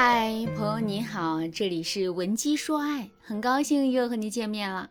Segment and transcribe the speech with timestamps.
[0.00, 4.88] 嗨，朋友你好，这里是文姬说爱，很高兴又和你见面了。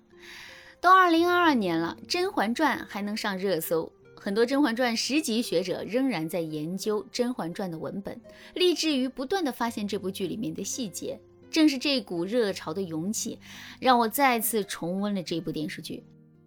[0.82, 8.20] 都二零二二年了，《甄嬛传》还能上热搜，很多《甄嬛传》十级学者仍然在研究《甄嬛传》的文本，
[8.54, 11.18] 立志于不断的发现这部剧里面的细节。
[11.50, 13.39] 正是这股热潮的涌起，
[13.80, 16.04] 让我再次重温了这部电视剧。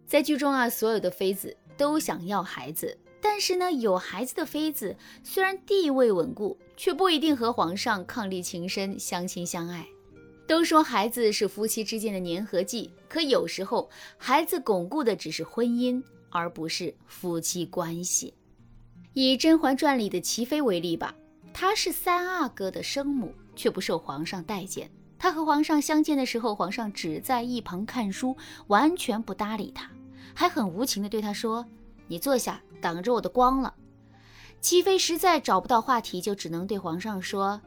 [0.06, 2.98] 在剧中啊，所有的妃子都想要孩子。
[3.20, 9.86] 但是呢，有孩子的妃子虽然地位稳固，却不一定和皇上伉俪情深、相亲相爱。
[10.46, 18.34] 都说孩子是夫妻之间的粘合剂，可有时候孩子巩固的只是婚姻，而不是夫妻关系。
[19.12, 21.14] 以《甄嬛传》里的齐妃为例吧，
[21.52, 24.90] 她是三阿哥的生母，却不受皇上待见。
[25.18, 28.36] 她和皇上相见的时候，皇上只在一旁看书，
[28.68, 29.90] 完全不搭理她，
[30.34, 31.64] 还很无情地对她说
[32.10, 33.74] ：“你坐下。”挡着我的光了，
[34.62, 37.60] 齐妃实在找不到话题，就只能对皇上说：“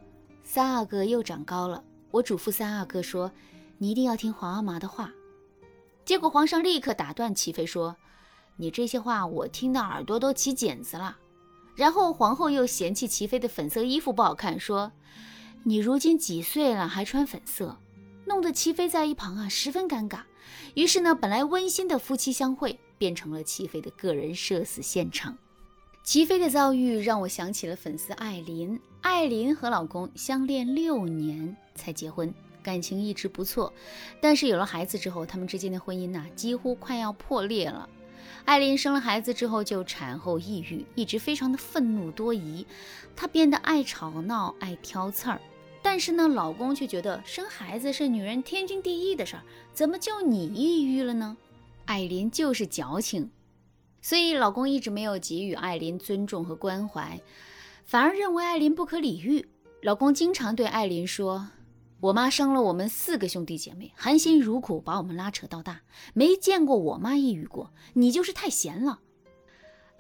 [0.44, 3.32] 三阿哥又长高了，我嘱咐三阿哥说，
[3.78, 5.12] 你一定要听皇阿玛的话。”
[6.04, 7.96] 结果皇上立刻打断齐妃说
[8.58, 11.16] ：“你这些话我听的耳朵都起茧子了。”
[11.78, 14.92] 然后皇后又嫌弃齐妃的粉色衣服不好看，说
[15.62, 17.78] ：“你如今几岁了还穿粉色？”
[18.26, 20.22] 弄得齐妃在一旁啊十分尴尬。
[20.74, 22.80] 于是呢，本来温馨的夫妻相会。
[22.96, 25.38] 变成了齐妃的个人社死现场。
[26.04, 28.80] 齐妃的遭遇让我想起了粉丝艾琳。
[29.02, 33.74] 艾琳和老公相恋六年才结婚，感情一直不错。
[34.22, 37.90] 但是有了孩子之后，他们之间的婚姻呐几乎快要破裂了。
[38.46, 42.66] 艾琳生了孩子之后就产后抑郁，一直非常的愤怒多疑。
[43.18, 45.42] 她变得爱吵闹、爱挑刺儿。
[45.94, 49.44] 但是呢，老公却觉得生孩子是女人天经地义的事儿，
[49.76, 51.38] 怎么就你抑郁了呢？
[51.86, 53.30] 艾琳就是矫情，
[54.02, 57.22] 所以老公一直没有给予艾琳尊重和关怀，
[57.86, 59.46] 反而认为艾琳不可理喻。
[59.84, 61.50] 老公经常对艾琳说
[62.02, 65.82] ：“我妈生了我们四个兄弟姐妹，含辛茹苦把我们拉扯到大，
[66.16, 67.72] 没见过我妈抑郁过。
[67.94, 69.02] 你就是太闲了。”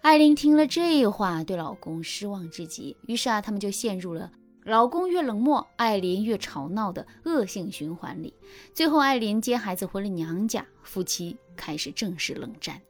[0.01, 4.31] 艾琳听了这话，对老公失望至极，于是啊，他们就陷入了。
[4.66, 8.34] 老公越冷漠，艾琳越吵闹的恶性循环里，
[8.74, 12.81] 最后艾琳接孩子回了娘家，夫妻开始正式冷战。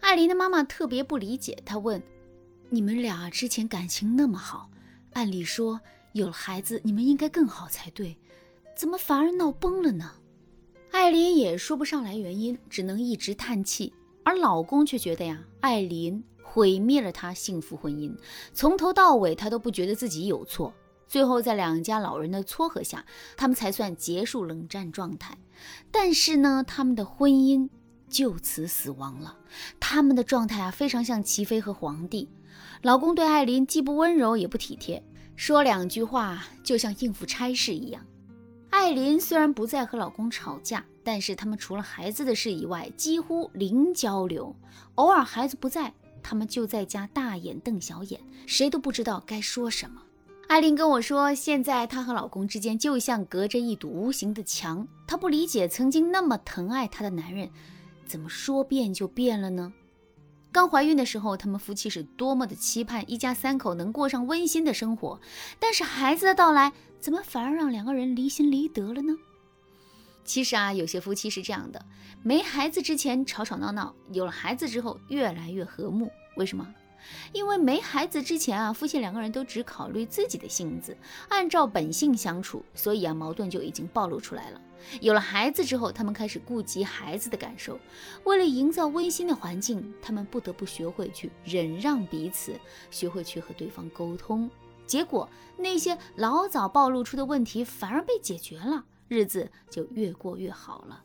[0.00, 2.02] 艾琳的妈妈特别不理解，她问
[2.68, 4.68] ：“你们俩之前感情那么好，
[5.14, 5.80] 按理说
[6.12, 8.16] 有了孩子你们应该更好才对，
[8.76, 10.12] 怎么反而闹崩了呢？”
[10.92, 13.92] 艾琳也说不上来原因，只能一直叹气。
[14.24, 18.14] 而老公却觉得呀，艾琳毁灭了他幸福婚姻，
[18.52, 20.70] 从头到尾他都不觉得自己有错。
[21.08, 23.04] 最后，在两家老人的撮合下，
[23.36, 25.38] 他们才算结束冷战状态。
[25.90, 27.68] 但是呢，他们的婚姻
[28.08, 29.36] 就此死亡了。
[29.80, 32.28] 他们的状态啊，非常像齐妃和皇帝。
[32.82, 35.02] 老公对艾琳既不温柔也不体贴，
[35.34, 38.04] 说两句话就像应付差事一样。
[38.70, 44.54] 艾琳虽然不再和老公吵架，但是他们除了孩子的事以外，几乎零交流。
[44.96, 45.92] 偶尔孩子不在，
[46.22, 50.02] 他们就在家大眼瞪小眼，谁都不知道该说什么。
[50.48, 54.88] 艾琳跟我说，现在她和老公之间就像隔着一堵无形的墙。
[55.06, 57.50] 她不理解曾经那么疼爱她的男人，
[58.06, 59.70] 怎么说变就变了呢？
[60.50, 65.20] 刚怀孕的时候，他们夫妻是多么的期盼一家三口能过上温馨的生活，
[65.60, 69.14] 但是孩子的到来，怎么反而让两个人离心离德了呢？
[70.24, 71.84] 其实啊，有些夫妻是这样的：
[72.22, 76.10] 没孩子之前吵吵闹闹，有了孩子之后越来越和睦。
[76.36, 76.66] 为什么？
[77.32, 80.96] 因为没孩子之前啊，夫妻两个人都只考虑自己的性子，
[81.28, 84.60] 按照本性相处，所以啊，矛盾就已经暴露出来了。
[85.00, 87.78] 有了孩子之后，他们开始顾及孩子的感受，
[88.24, 92.54] 为了营造温馨的环境，他们不得不学会去忍让彼此，
[92.90, 94.48] 学会去和对方沟通。
[94.86, 101.02] 结果，那些老早暴露出的问题反而被解决了，日子就越过越好了。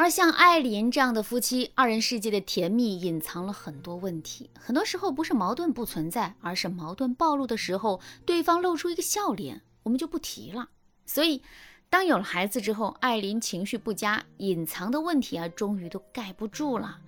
[0.00, 4.48] 而像艾琳这样的夫妻，二人世界的甜蜜隐藏了很多问题。
[4.58, 10.70] 很多时候不是矛盾不存在，而是矛盾暴露的时候，对方露出一个笑脸，我们就不提了。
[11.04, 11.42] 所以，
[11.90, 17.00] 当有了孩子之后，艾琳情绪不佳，隐藏的问题啊，终于都盖不住了。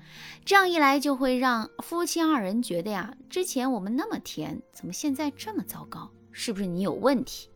[0.45, 6.11] 这样一来，就会让夫妻二人觉得呀，之前我们那么甜，怎么现在这么糟糕？
[6.31, 7.49] 是不是你有问题？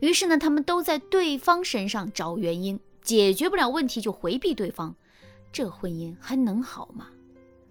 [0.00, 2.80] 于是呢，他们都在对方身上找原因。
[3.02, 4.94] 解决不了问题就回避对方，
[5.52, 7.08] 这婚姻还能好吗？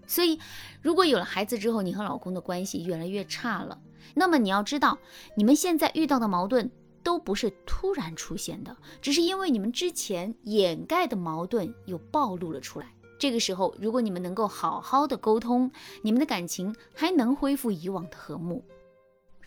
[0.06, 0.38] 所以，
[0.80, 3.78] 如果有了孩子之后，你和老公的关系越来越差了，
[4.14, 4.98] 那么你要知道，
[5.34, 6.70] 你们现在遇到的矛盾
[7.02, 12.86] 都不是突然出现的，只是因为你们之前掩盖的矛盾又暴露了出来。
[13.18, 15.70] 这个时候，如果你们能够好好的沟通，
[16.02, 18.64] 你们的感情还能恢复以往的和睦。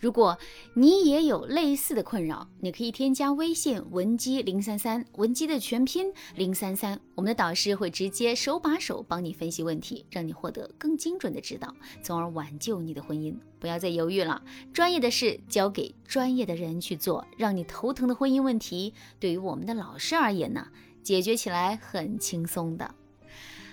[0.02, 0.36] 如果
[0.74, 11.72] 你也有类似的困扰，你可以添加微信文姬零三三，文姬的全拼零三三，我们的导师会直接手把手帮你分析问题，让你获得更精准的指导，
[12.02, 13.32] 从而挽救你的婚姻。
[13.60, 20.66] 不要再犹豫了，专业的事交给专业的人去做，让你头疼的婚姻问题，对于我们的老师而言呢，
[21.04, 22.92] 解决起来很轻松的。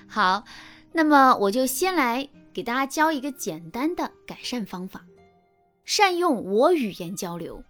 [0.06, 0.44] 好，
[0.94, 5.04] 那么我就先来给大家教一个简单的改善方法。
[5.90, 7.64] 善用我语言交流，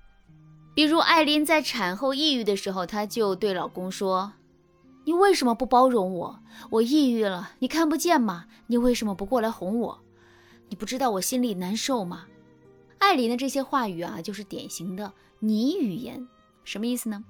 [0.75, 4.33] 比如艾琳在产后抑郁的时候，她就对老公说
[5.07, 6.39] ：“你为什么不包容我？
[6.69, 8.47] 我抑郁了，你看不见吗？
[8.67, 10.01] 你为什么不过来哄我？
[10.67, 12.25] 你不知道我心里难受吗？”
[12.99, 16.27] 艾琳的这些话语啊，就是典型的你语言，
[16.65, 17.23] 什么意思呢？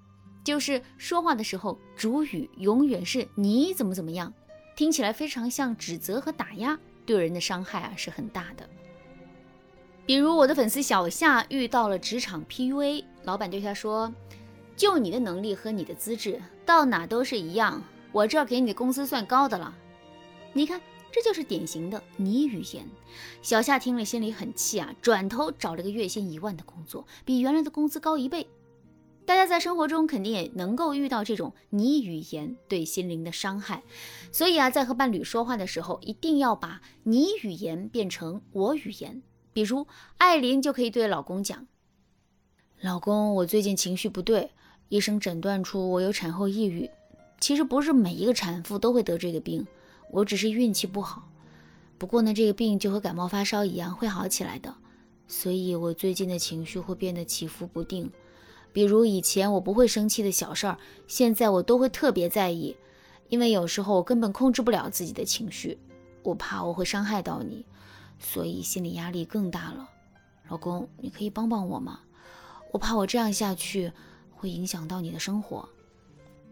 [0.43, 4.33] 就是说话的时候主语永远是你怎么怎么样，
[4.75, 8.67] 听起来非常像指责和打压，对人的伤害啊是很大的。
[10.09, 14.11] 比如我的粉丝小夏遇到了职场 PUA，老板对他说
[14.75, 19.71] ：“就你的能力和你的资质，到哪都是一样，我这儿给你的工资算高的了。”
[20.51, 22.87] 你看，这就是典型的你语言。
[23.43, 28.47] 小夏听了心里很气啊，转头找了个月薪一万的工作，比原来的工资高一倍。
[29.27, 33.83] 大家在生活中肯定也能够遇到这种你语言对心灵的伤害，
[34.31, 39.21] 所以啊，在和伴侣说话的时候，一定要把你语言变成我语言。
[39.59, 39.85] 比如
[40.19, 41.67] 艾琳就可以对老公讲
[42.79, 44.51] ：“老公，我最近情绪不对，
[44.87, 46.89] 医生诊断出我有产后抑郁。
[47.41, 49.67] 其实不是每一个产妇都会得这个病，
[50.11, 51.27] 我只是运气不好。
[51.97, 54.73] 不过呢，这个病就和感冒发烧一样会好起来的。
[55.27, 58.09] 所以我最近的情绪会变得起伏不定。
[58.71, 62.77] 比如以前我不会生气的小事儿，现在我都会特别在意，
[63.27, 65.77] 因为有时候我根本控制不了自己的情绪，
[66.23, 67.65] 我怕我会伤害到你。”
[68.19, 69.89] 所以心理压力更大了，
[70.49, 72.01] 老公，你可以帮帮我吗？
[72.71, 73.91] 我怕我这样下去
[74.31, 75.67] 会影响到你的生活。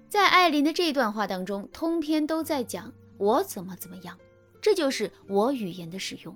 [0.10, 4.18] 在艾琳的这段话当中，通篇都在讲我怎么怎么样，
[4.62, 6.36] 这就是我语言的使用。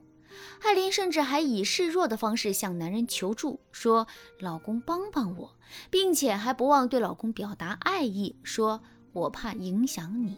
[0.61, 4.07] 艾琳甚至还以示弱的方式向男人求助，说
[4.39, 5.55] 老公帮帮我，
[5.89, 8.81] 并且还不忘对老公表达爱意，说
[9.13, 10.37] 我怕影响你。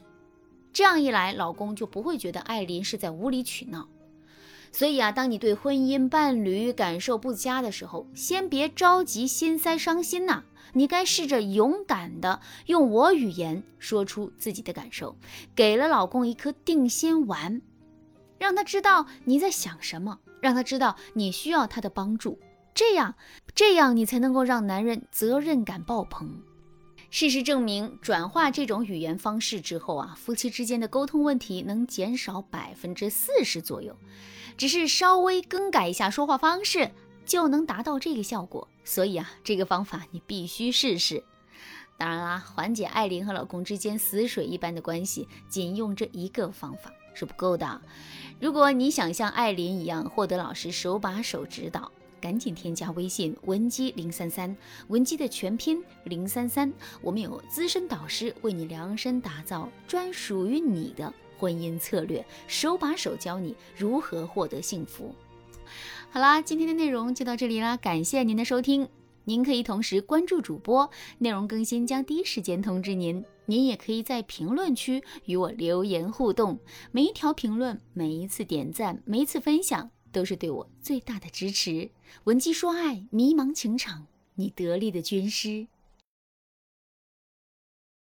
[0.72, 3.88] 这样一来，老公就不会觉得艾琳是在无理取闹。
[4.76, 10.44] 所以啊，当你对婚姻伴侣感受不佳的时候，先别着急心塞伤心呐，
[10.74, 15.16] 你该试着勇敢的用我语言说出自己的感受，
[15.56, 17.62] 给了老公一颗定心丸，
[18.40, 22.40] 让他知道你在想什么，让他知道你需要他的帮助，
[22.74, 23.14] 这样，
[23.54, 26.42] 这样你才能够让男人责任感爆棚。
[27.12, 33.96] 事实证明，转化这种语言方式之后啊，夫妻之间的沟通问题能减少百分之四十左右。
[34.58, 36.92] 只是稍微更改一下说话方式，
[37.26, 38.68] 就能达到这个效果。
[38.84, 41.24] 所以啊，这个方法你必须试试。
[41.98, 47.82] 当然啦，缓解艾琳和老公之间死水一般的关系，仅用这一个方法是不够的。
[48.40, 54.56] 如果你想像艾琳一样获得老师手把手指导，赶紧添加微信文姬零三三，
[54.88, 61.14] 文姬的全拼零三三，我们有资深导师为你量身打造专属于你的。
[61.44, 65.14] 婚姻策略，手把手教你如何获得幸福。
[66.10, 68.88] 好啦，今天的内容就到这里啦，感谢您的收听。
[69.26, 73.26] 您可以同时关注主播，内容更新将第一时间通知您。
[73.46, 76.58] 您也可以在评论区与我留言互动，
[76.94, 81.90] 每一条评论、每一次点赞、每一次分享，都是对我最大的支持。
[82.24, 85.68] 文姬说爱，迷茫情场，你得力的军师。